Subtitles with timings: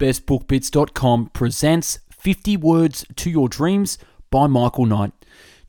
[0.00, 3.98] bestbookbits.com presents 50 Words to Your Dreams
[4.30, 5.12] by Michael Knight.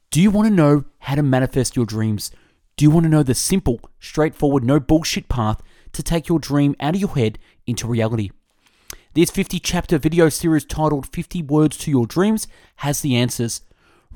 [0.10, 2.32] Do you want to know how to manifest your dreams?
[2.78, 6.78] Do you want to know the simple, straightforward, no bullshit path to take your dream
[6.80, 8.32] out of your head into reality?
[9.16, 13.64] This 50 chapter video series titled 50 Words to Your Dreams has the answers.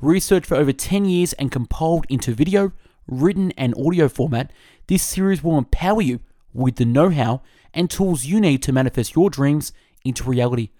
[0.00, 2.72] Researched for over 10 years and compiled into video,
[3.06, 4.50] written, and audio format,
[4.86, 6.20] this series will empower you
[6.54, 7.42] with the know how
[7.74, 9.72] and tools you need to manifest your dreams
[10.06, 10.70] into reality.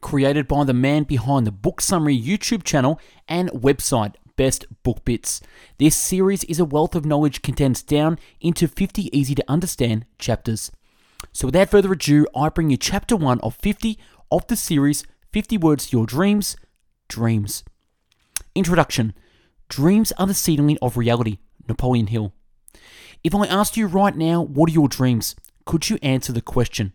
[0.00, 5.40] Created by the man behind the Book Summary YouTube channel and website, Best Book Bits.
[5.78, 10.70] This series is a wealth of knowledge condensed down into 50 easy to understand chapters.
[11.32, 13.98] So, without further ado, I bring you chapter 1 of 50
[14.30, 16.56] of the series 50 Words to Your Dreams
[17.08, 17.64] Dreams.
[18.54, 19.14] Introduction
[19.68, 21.38] Dreams are the seedling of reality.
[21.68, 22.32] Napoleon Hill.
[23.22, 25.36] If I asked you right now, what are your dreams?
[25.66, 26.92] Could you answer the question?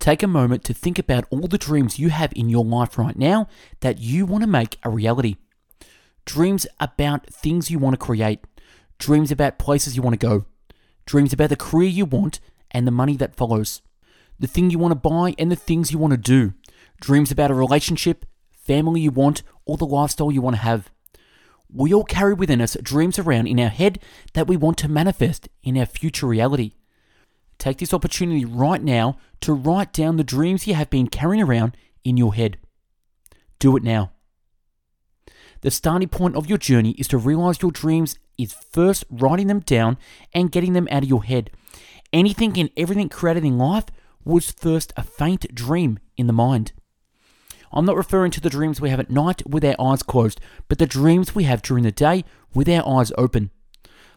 [0.00, 3.16] Take a moment to think about all the dreams you have in your life right
[3.16, 3.48] now
[3.80, 5.36] that you want to make a reality.
[6.24, 8.40] Dreams about things you want to create,
[8.98, 10.46] dreams about places you want to go,
[11.04, 12.40] dreams about the career you want
[12.70, 13.82] and the money that follows,
[14.38, 16.54] the thing you want to buy and the things you want to do,
[17.02, 20.90] dreams about a relationship, family you want, or the lifestyle you want to have.
[21.70, 23.98] We all carry within us dreams around in our head
[24.32, 26.72] that we want to manifest in our future reality.
[27.60, 31.76] Take this opportunity right now to write down the dreams you have been carrying around
[32.02, 32.56] in your head.
[33.58, 34.12] Do it now.
[35.60, 39.60] The starting point of your journey is to realize your dreams is first writing them
[39.60, 39.98] down
[40.32, 41.50] and getting them out of your head.
[42.14, 43.84] Anything and everything created in life
[44.24, 46.72] was first a faint dream in the mind.
[47.72, 50.78] I'm not referring to the dreams we have at night with our eyes closed, but
[50.78, 53.50] the dreams we have during the day with our eyes open.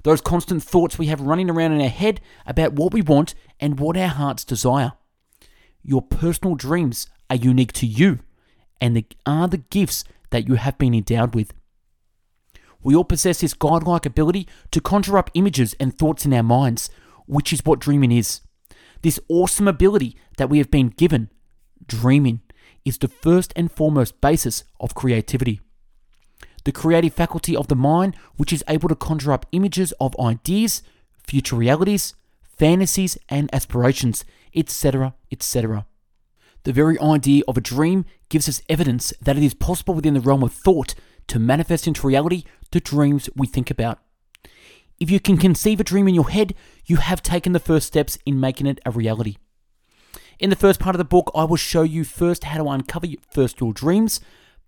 [0.04, 3.80] Those constant thoughts we have running around in our head about what we want and
[3.80, 4.94] what our hearts desire.
[5.82, 8.20] Your personal dreams are unique to you
[8.80, 11.54] and they are the gifts that you have been endowed with.
[12.84, 16.90] We all possess this godlike ability to conjure up images and thoughts in our minds,
[17.26, 18.42] which is what dreaming is.
[19.02, 21.30] This awesome ability that we have been given,
[21.88, 22.42] dreaming,
[22.84, 25.62] is the first and foremost basis of creativity.
[26.64, 30.82] The creative faculty of the mind, which is able to conjure up images of ideas,
[31.26, 34.24] future realities, fantasies, and aspirations,
[34.56, 35.86] etc., etc.
[36.64, 40.22] The very idea of a dream gives us evidence that it is possible within the
[40.22, 40.96] realm of thought
[41.28, 44.00] to manifest into reality the dreams we think about.
[45.00, 46.54] If you can conceive a dream in your head,
[46.86, 49.38] you have taken the first steps in making it a reality.
[50.40, 53.08] In the first part of the book, I will show you first how to uncover
[53.30, 54.22] first your dreams,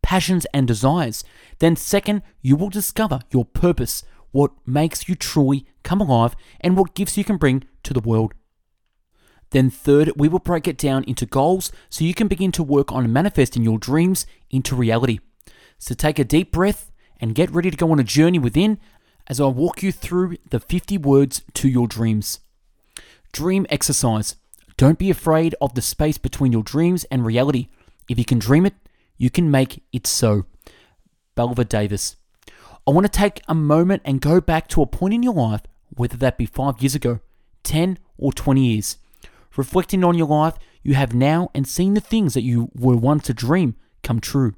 [0.05, 1.23] passions, and desires.
[1.57, 6.93] Then, second, you will discover your purpose, what makes you truly come alive, and what
[6.93, 8.35] gifts you can bring to the world.
[9.49, 12.91] Then, third, we will break it down into goals so you can begin to work
[12.91, 15.17] on manifesting your dreams into reality.
[15.79, 18.77] So, take a deep breath and get ready to go on a journey within
[19.25, 22.41] as I walk you through the 50 words to your dreams.
[23.31, 24.35] Dream exercise.
[24.77, 27.69] Don't be afraid of the space between your dreams and reality.
[28.07, 28.75] If you can dream it,
[29.17, 30.45] you can make it so.
[31.35, 32.15] Belva Davis.
[32.87, 35.61] I want to take a moment and go back to a point in your life,
[35.89, 37.19] whether that be five years ago,
[37.63, 38.97] 10, or 20 years.
[39.57, 43.29] Reflecting on your life you have now and seeing the things that you were once
[43.29, 44.53] a dream come true.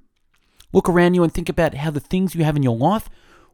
[0.74, 3.10] Look around you and think about how the things you have in your life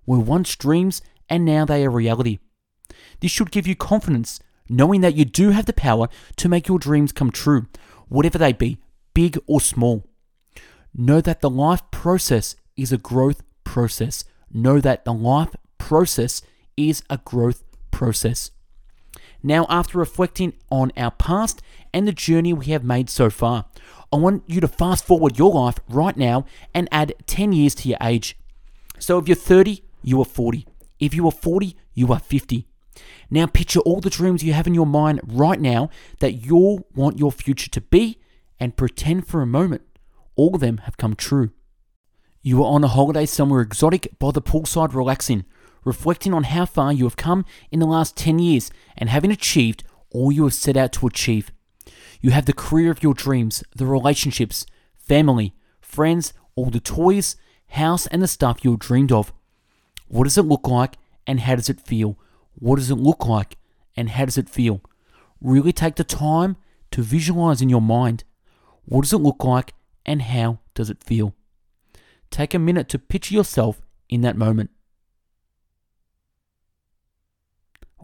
[0.06, 2.40] were once dreams and now they are reality.
[3.20, 4.40] This should give you confidence
[4.70, 7.68] knowing that you do have the power to make your dreams come true,
[8.08, 8.80] whatever they be,
[9.14, 10.04] big or small.
[10.96, 14.24] Know that the life process is a growth process.
[14.52, 16.44] Know that the life process
[16.78, 18.52] is a growth process.
[19.42, 21.62] Now, after reflecting on our past
[21.94, 23.66] and the journey we have made so far,
[24.12, 26.46] I want you to fast forward your life right now
[26.76, 28.38] and add 10 years to your age.
[29.00, 30.68] So if you're 30, you are 40.
[31.00, 32.68] If you are 40, you are 50.
[33.32, 35.90] Now picture all the dreams you have in your mind right now
[36.20, 38.20] that you'll want your future to be
[38.60, 39.82] and pretend for a moment
[40.36, 41.52] all of them have come true.
[42.42, 45.46] You are on a holiday somewhere exotic by the poolside relaxing,
[45.86, 49.84] reflecting on how far you have come in the last 10 years and having achieved
[50.10, 51.52] all you have set out to achieve.
[52.22, 54.66] You have the career of your dreams, the relationships,
[54.98, 57.36] family, friends, all the toys,
[57.68, 59.34] house, and the stuff you dreamed of.
[60.08, 60.96] What does it look like
[61.26, 62.18] and how does it feel?
[62.56, 63.58] What does it look like?
[63.96, 64.82] And how does it feel?
[65.42, 66.58] Really take the time
[66.92, 68.24] to visualize in your mind
[68.86, 69.74] what does it look like
[70.06, 71.34] and how does it feel?
[72.32, 74.72] Take a minute to picture yourself in that moment.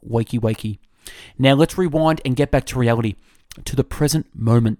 [0.04, 0.80] Wakey, wakey.
[1.38, 3.16] Now let's rewind and get back to reality,
[3.66, 4.80] to the present moment.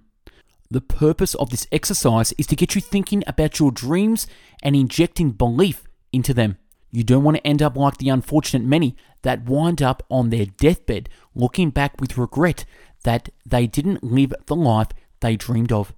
[0.70, 4.26] The purpose of this exercise is to get you thinking about your dreams
[4.62, 5.82] and injecting belief
[6.12, 6.58] into them.
[6.92, 10.46] You don't want to end up like the unfortunate many that wind up on their
[10.46, 12.64] deathbed looking back with regret
[13.04, 14.88] that they didn't live the life
[15.20, 15.92] they dreamed of.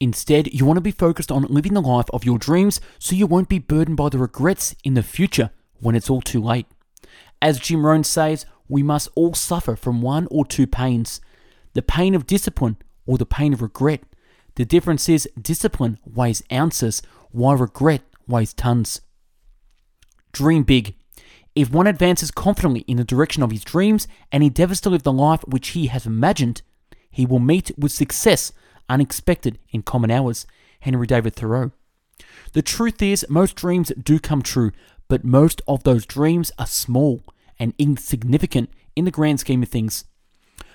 [0.00, 3.26] Instead, you want to be focused on living the life of your dreams so you
[3.26, 5.50] won't be burdened by the regrets in the future
[5.80, 6.66] when it's all too late.
[7.40, 11.20] As Jim Rohn says, we must all suffer from one or two pains
[11.74, 12.76] the pain of discipline
[13.06, 14.00] or the pain of regret.
[14.54, 17.02] The difference is discipline weighs ounces,
[17.32, 19.00] while regret weighs tons.
[20.32, 20.94] Dream big.
[21.54, 25.12] If one advances confidently in the direction of his dreams and endeavors to live the
[25.12, 26.62] life which he has imagined,
[27.10, 28.52] he will meet with success
[28.88, 30.46] unexpected in common hours.
[30.80, 31.72] Henry David Thoreau.
[32.52, 34.70] The truth is, most dreams do come true,
[35.08, 37.22] but most of those dreams are small
[37.58, 40.04] and insignificant in the grand scheme of things.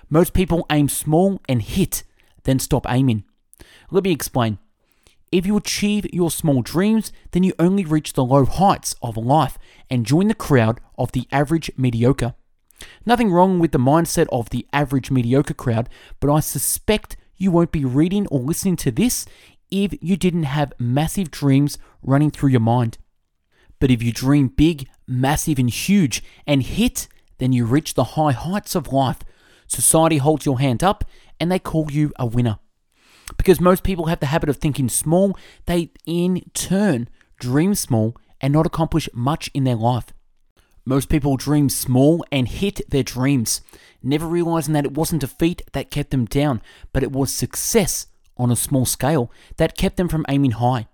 [0.10, 2.04] Most people aim small and hit,
[2.44, 3.24] then stop aiming.
[3.92, 4.58] Let me explain.
[5.32, 9.60] If you achieve your small dreams, then you only reach the low heights of life
[9.90, 12.34] and join the crowd of the average mediocre.
[13.06, 15.90] Nothing wrong with the mindset of the average mediocre crowd,
[16.20, 19.26] but I suspect you won't be reading or listening to this
[19.72, 23.00] if you didn't have massive dreams running through your mind.
[23.80, 27.08] But if you dream big, massive, and huge and hit,
[27.38, 29.20] then you reach the high heights of life.
[29.68, 31.06] Society holds your hand up
[31.40, 32.60] and they call you a winner.
[33.38, 37.08] Because most people have the habit of thinking small, they in turn
[37.40, 40.08] dream small and not accomplish much in their life.
[40.86, 43.62] Most people dream small and hit their dreams,
[44.02, 46.62] never realizing that it wasn't defeat that kept them down,
[46.94, 50.88] but it was success on a small scale that kept them from aiming high.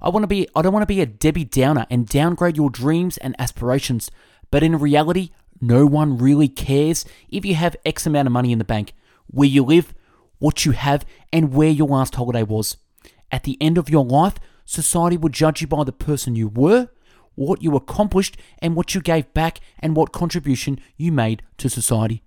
[0.00, 2.70] I want to be I don't want to be a Debbie Downer and downgrade your
[2.70, 4.10] dreams and aspirations,
[4.50, 5.30] but in reality,
[5.60, 8.92] no one really cares if you have X amount of money in the bank,
[9.26, 9.94] where you live,
[10.38, 12.76] what you have, and where your last holiday was.
[13.32, 14.34] At the end of your life,
[14.64, 16.88] society will judge you by the person you were,
[17.36, 22.22] what you accomplished, and what you gave back, and what contribution you made to society.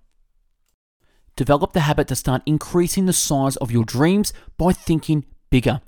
[1.36, 5.80] Develop the habit to start increasing the size of your dreams by thinking bigger.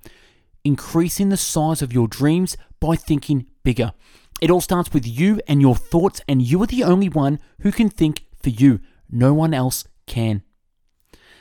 [0.65, 3.93] Increasing the size of your dreams by thinking bigger.
[4.41, 7.71] It all starts with you and your thoughts, and you are the only one who
[7.71, 8.81] can think for you.
[9.11, 10.43] No one else can.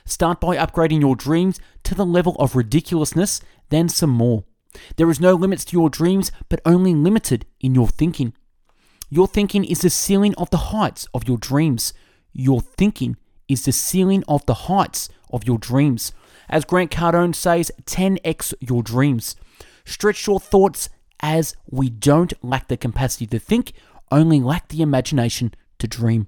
[0.06, 4.44] Start by upgrading your dreams to the level of ridiculousness, then some more.
[4.96, 8.34] There is no limits to your dreams, but only limited in your thinking.
[9.10, 11.94] Your thinking is the ceiling of the heights of your dreams.
[12.34, 16.14] Your thinking is the ceiling of the heights of your dreams.
[16.50, 19.36] As Grant Cardone says, 10x your dreams.
[19.84, 20.90] Stretch your thoughts
[21.20, 23.74] as we don't lack the capacity to think,
[24.12, 26.28] only lack the imagination to dream.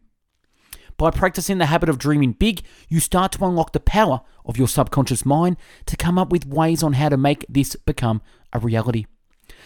[0.97, 4.67] By practicing the habit of dreaming big, you start to unlock the power of your
[4.67, 9.05] subconscious mind to come up with ways on how to make this become a reality.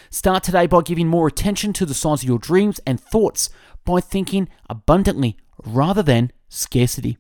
[0.10, 3.50] Start today by giving more attention to the size of your dreams and thoughts
[3.84, 7.18] by thinking abundantly rather than scarcity.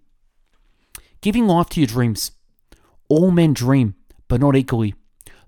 [1.21, 2.31] Giving life to your dreams.
[3.09, 3.95] All men dream,
[4.27, 4.93] but not equally.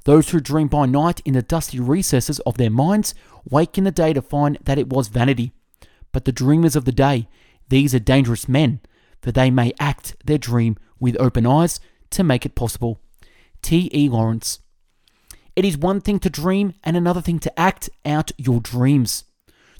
[0.06, 3.14] Those who dream by night in the dusty recesses of their minds
[3.50, 5.54] wake in the day to find that it was vanity.
[6.12, 7.28] But the dreamers of the day,
[7.70, 8.82] these are dangerous men,
[9.22, 11.80] for they may act their dream with open eyes
[12.12, 13.00] to make it possible.
[13.62, 13.90] T.
[13.94, 14.10] E.
[14.10, 14.60] Lawrence.
[15.56, 19.26] It is one thing to dream and another thing to act out your dreams.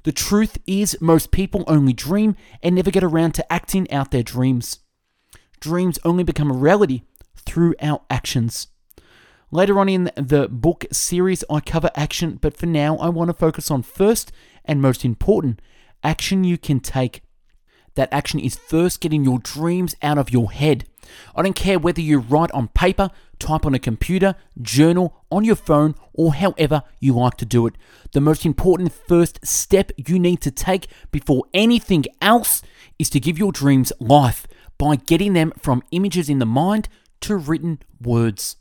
[0.04, 4.24] The truth is, most people only dream and never get around to acting out their
[4.24, 4.80] dreams.
[5.60, 7.02] Dreams only become a reality
[7.36, 8.68] through our actions.
[9.52, 13.34] Later on in the book series, I cover action, but for now, I want to
[13.34, 14.32] focus on first
[14.64, 15.62] and most important
[16.04, 17.22] action you can take.
[17.96, 20.86] That action is first getting your dreams out of your head.
[21.36, 25.56] I don't care whether you write on paper, type on a computer, journal, on your
[25.56, 27.76] phone, or however you like to do it.
[28.12, 32.62] The most important first step you need to take before anything else
[32.98, 36.90] is to give your dreams life by getting them from images in the mind
[37.22, 38.56] to written words.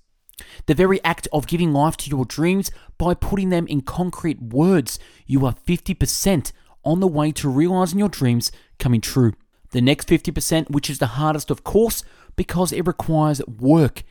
[0.66, 4.99] The very act of giving life to your dreams by putting them in concrete words,
[5.26, 6.52] you are 50%
[6.88, 9.35] on the way to realizing your dreams coming true.
[9.73, 12.02] The next 50%, which is the hardest, of course,
[12.35, 14.02] because it requires work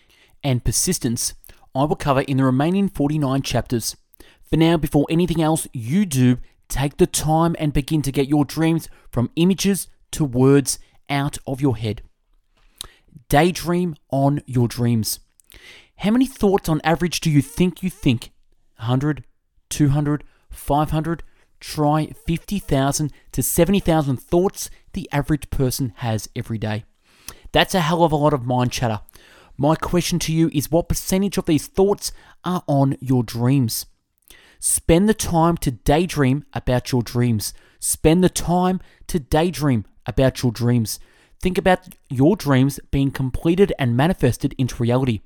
[0.44, 1.34] and persistence,
[1.74, 3.98] I will cover in the remaining 49 chapters.
[4.44, 6.38] For now, before anything else you do,
[6.70, 10.78] take the time and begin to get your dreams from images to words
[11.10, 12.04] out of your head.
[13.28, 15.20] Daydream on your dreams.
[15.98, 18.30] How many thoughts on average do you think you think?
[18.78, 19.26] 100,
[19.70, 21.24] 200, 500?
[21.60, 26.86] Try 50,000 to 70,000 thoughts the average person has every day.
[27.52, 29.02] That's a hell of a lot of mind chatter.
[29.58, 32.12] My question to you is what percentage of these thoughts
[32.44, 33.88] are on your dreams?
[34.60, 37.54] Spend the time to daydream about your dreams.
[37.80, 41.00] Spend the time to daydream about your dreams.
[41.42, 45.22] Think about your dreams being completed and manifested into reality.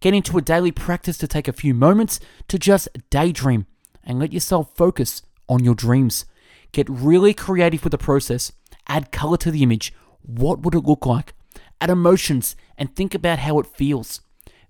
[0.00, 3.66] Get into a daily practice to take a few moments to just daydream
[4.04, 6.24] and let yourself focus on your dreams.
[6.72, 8.52] Get really creative with the process.
[8.88, 9.92] Add color to the image.
[10.22, 11.34] What would it look like?
[11.80, 14.20] Add emotions and think about how it feels.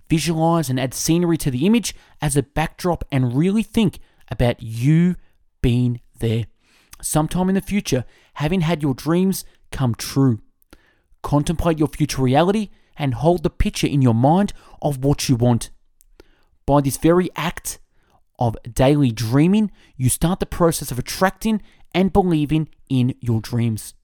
[0.08, 3.98] Visualize and add scenery to the image as a backdrop and really think
[4.30, 5.16] about you
[5.62, 6.46] being there.
[7.02, 8.04] Sometime in the future,
[8.34, 10.40] having had your dreams come true.
[11.22, 15.70] Contemplate your future reality and hold the picture in your mind of what you want.
[16.66, 17.78] By this very act
[18.38, 21.62] of daily dreaming, you start the process of attracting
[21.94, 23.94] and believing in your dreams.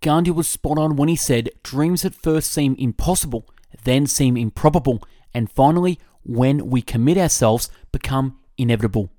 [0.00, 3.48] Gandhi was spot on when he said, Dreams at first seem impossible,
[3.84, 9.10] then seem improbable, and finally, when we commit ourselves, become inevitable.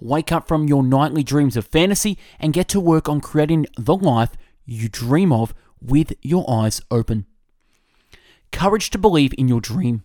[0.00, 3.96] Wake up from your nightly dreams of fantasy and get to work on creating the
[3.96, 4.32] life
[4.66, 7.26] you dream of with your eyes open.
[8.52, 10.02] Courage to believe in your dream.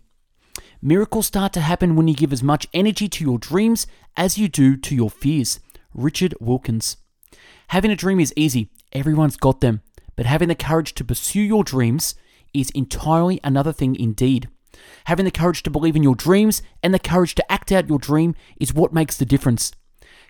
[0.82, 4.48] Miracles start to happen when you give as much energy to your dreams as you
[4.48, 5.60] do to your fears.
[5.92, 6.96] Richard Wilkins.
[7.68, 9.82] Having a dream is easy, everyone's got them,
[10.16, 12.14] but having the courage to pursue your dreams
[12.54, 14.48] is entirely another thing indeed.
[15.04, 17.98] Having the courage to believe in your dreams and the courage to act out your
[17.98, 19.72] dream is what makes the difference.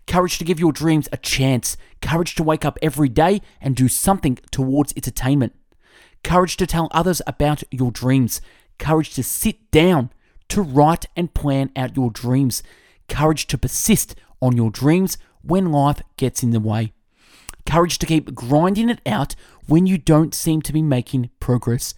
[0.08, 1.76] Courage to give your dreams a chance.
[2.02, 5.54] Courage to wake up every day and do something towards its attainment.
[6.24, 8.40] Courage to tell others about your dreams.
[8.80, 10.10] Courage to sit down,
[10.50, 12.62] to write and plan out your dreams.
[13.08, 16.92] Courage to persist on your dreams when life gets in the way.
[17.66, 19.34] Courage to keep grinding it out
[19.66, 21.94] when you don't seem to be making progress.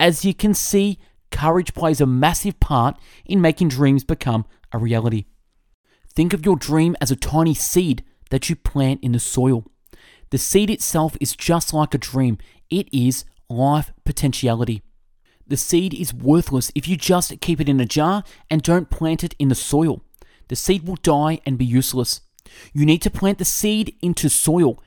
[0.00, 0.98] As you can see,
[1.30, 5.26] courage plays a massive part in making dreams become a reality.
[6.14, 9.64] Think of your dream as a tiny seed that you plant in the soil.
[10.30, 12.38] The seed itself is just like a dream,
[12.70, 14.82] it is life potentiality.
[15.52, 19.22] The seed is worthless if you just keep it in a jar and don't plant
[19.22, 20.00] it in the soil.
[20.48, 22.22] The seed will die and be useless.
[22.72, 24.82] You need to plant the seed into soil,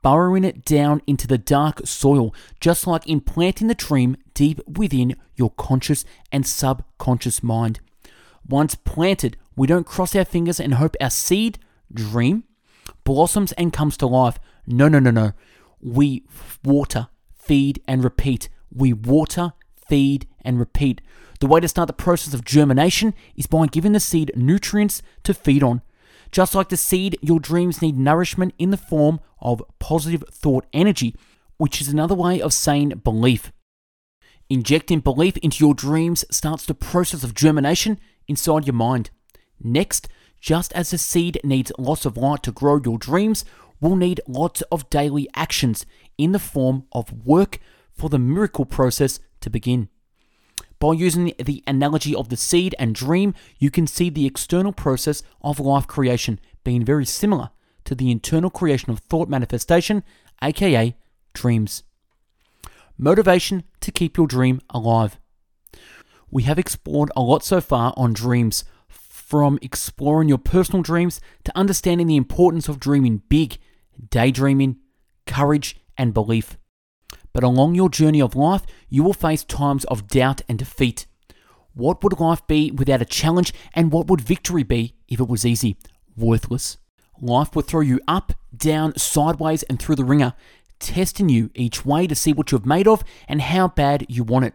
[0.00, 5.16] burrowing it down into the dark soil, just like in planting the dream deep within
[5.34, 7.80] your conscious and subconscious mind.
[8.48, 11.58] Once planted, we don't cross our fingers and hope our seed,
[11.92, 12.44] dream,
[13.02, 14.38] blossoms and comes to life.
[14.64, 15.32] No, no, no, no.
[15.80, 16.24] We
[16.62, 18.48] water, feed, and repeat.
[18.72, 19.54] We water,
[19.88, 21.00] feed, and repeat.
[21.40, 25.34] The way to start the process of germination is by giving the seed nutrients to
[25.34, 25.82] feed on.
[26.30, 31.14] Just like the seed, your dreams need nourishment in the form of positive thought energy,
[31.56, 33.52] which is another way of saying belief.
[34.50, 39.10] Injecting belief into your dreams starts the process of germination inside your mind.
[39.62, 40.08] Next,
[40.40, 43.44] just as the seed needs lots of light to grow, your dreams
[43.80, 47.58] will need lots of daily actions in the form of work
[47.92, 49.88] for the miracle process to begin.
[50.78, 55.22] By using the analogy of the seed and dream, you can see the external process
[55.40, 57.50] of life creation being very similar
[57.84, 60.04] to the internal creation of thought manifestation,
[60.42, 60.94] aka
[61.32, 61.82] dreams.
[62.96, 65.18] Motivation to keep your dream alive.
[66.30, 71.56] We have explored a lot so far on dreams, from exploring your personal dreams to
[71.56, 73.58] understanding the importance of dreaming big,
[74.10, 74.78] daydreaming,
[75.26, 76.56] courage, and belief.
[77.38, 81.06] But along your journey of life, you will face times of doubt and defeat.
[81.72, 85.46] What would life be without a challenge, and what would victory be if it was
[85.46, 85.76] easy?
[86.16, 86.78] Worthless.
[87.20, 90.34] Life will throw you up, down, sideways, and through the wringer,
[90.80, 94.46] testing you each way to see what you're made of and how bad you want
[94.46, 94.54] it.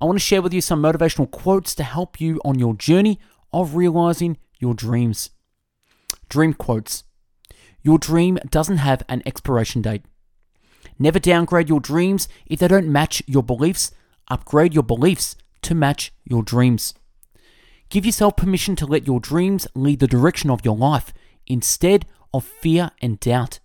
[0.00, 3.20] I want to share with you some motivational quotes to help you on your journey
[3.52, 5.28] of realizing your dreams.
[6.30, 7.04] Dream quotes
[7.82, 10.06] Your dream doesn't have an expiration date.
[10.98, 13.92] Never downgrade your dreams if they don't match your beliefs.
[14.28, 16.94] Upgrade your beliefs to match your dreams.
[17.88, 21.12] Give yourself permission to let your dreams lead the direction of your life
[21.46, 23.60] instead of fear and doubt.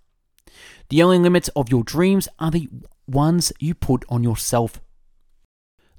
[0.89, 2.69] The only limits of your dreams are the
[3.07, 4.79] ones you put on yourself.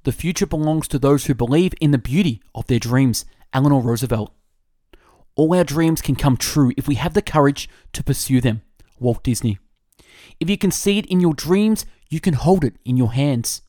[0.04, 3.24] The future belongs to those who believe in the beauty of their dreams.
[3.52, 4.32] Eleanor Roosevelt.
[5.36, 8.62] All our dreams can come true if we have the courage to pursue them.
[8.98, 9.58] Walt Disney.
[10.40, 13.62] If you can see it in your dreams, you can hold it in your hands.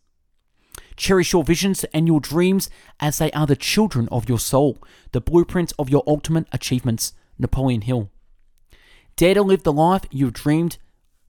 [0.96, 2.70] Cherish your visions and your dreams
[3.00, 4.78] as they are the children of your soul,
[5.12, 7.14] the blueprints of your ultimate achievements.
[7.38, 8.10] Napoleon Hill.
[9.16, 10.78] Dare to live the life you've dreamed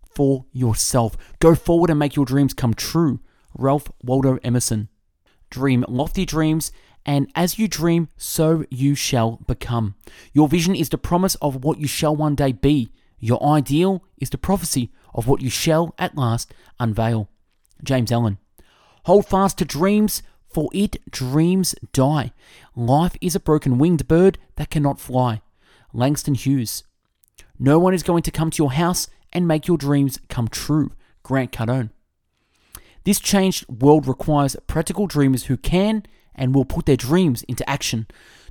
[0.09, 1.17] for yourself.
[1.41, 3.21] Go forward and make your dreams come true.
[3.57, 4.89] Ralph Waldo Emerson.
[5.51, 6.73] dream lofty dreams,
[7.05, 9.95] and as you dream, so you shall become.
[10.33, 12.91] Your vision is the promise of what you shall one day be.
[13.19, 17.29] Your ideal is the prophecy of what you shall at last unveil.
[17.83, 18.39] James Allen.
[19.07, 22.33] Hold fast to dreams, for it dreams die.
[22.77, 25.43] Life is a broken winged bird that cannot fly.
[25.93, 26.85] Langston Hughes.
[27.59, 30.93] No one is going to come to your house and make your dreams come true.
[31.23, 31.91] Grant Cardone.
[33.05, 36.05] This changed world requires practical dreamers who can
[36.35, 38.07] and will put their dreams into action.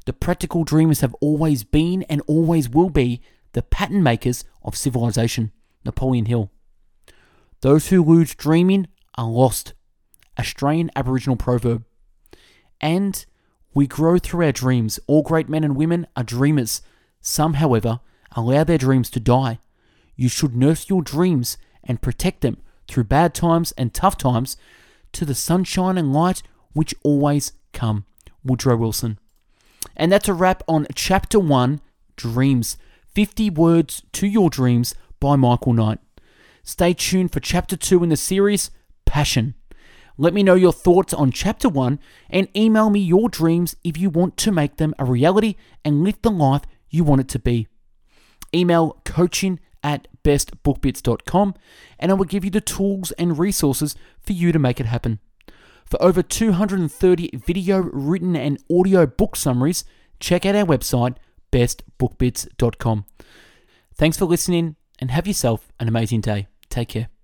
[0.05, 3.21] The practical dreamers have always been and always will be
[3.53, 5.51] the pattern makers of civilization.
[5.83, 6.51] Napoleon Hill.
[7.65, 8.85] Those who lose dreaming
[9.17, 9.73] are lost.
[10.37, 11.83] Australian Aboriginal proverb.
[12.79, 13.25] And
[13.73, 14.99] we grow through our dreams.
[15.07, 16.83] All great men and women are dreamers.
[17.21, 18.01] Some, however,
[18.35, 19.57] allow their dreams to die.
[20.15, 22.57] You should nurse your dreams and protect them
[22.87, 24.57] through bad times and tough times
[25.13, 26.43] to the sunshine and light
[26.73, 28.05] which always come.
[28.43, 29.17] Woodrow Wilson.
[29.97, 31.81] And that's a wrap on Chapter 1
[32.15, 32.77] Dreams
[33.15, 35.97] 50 Words to Your Dreams by Michael Knight.
[36.67, 38.71] Stay tuned for Chapter 2 in the series
[39.05, 39.53] Passion.
[40.17, 44.09] Let me know your thoughts on Chapter 1 and email me your dreams if you
[44.09, 47.67] want to make them a reality and live the life you want it to be.
[48.53, 51.53] Email coaching at bestbookbits.com
[51.99, 55.19] and I will give you the tools and resources for you to make it happen.
[55.85, 59.85] For over 230 video, written, and audio book summaries,
[60.19, 61.17] check out our website,
[61.51, 63.05] bestbookbits.com.
[63.93, 66.47] Thanks for listening and have yourself an amazing day.
[66.75, 67.14] Take care.